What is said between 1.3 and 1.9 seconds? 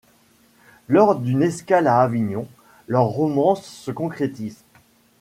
escale